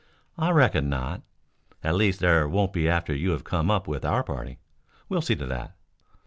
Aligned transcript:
"I 0.35 0.49
reckon 0.49 0.89
not. 0.89 1.21
At 1.83 1.93
least 1.93 2.21
there 2.21 2.49
won't 2.49 2.73
be 2.73 2.89
after 2.89 3.13
you 3.13 3.33
have 3.33 3.43
come 3.43 3.69
up 3.69 3.87
with 3.87 4.03
our 4.03 4.23
party. 4.23 4.57
We'll 5.09 5.21
see 5.21 5.35
to 5.35 5.45
that." 5.45 5.75